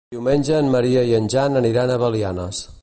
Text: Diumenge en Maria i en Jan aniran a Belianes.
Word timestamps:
Diumenge 0.13 0.55
en 0.61 0.71
Maria 0.75 1.03
i 1.11 1.15
en 1.19 1.29
Jan 1.35 1.61
aniran 1.63 1.93
a 1.99 2.03
Belianes. 2.05 2.67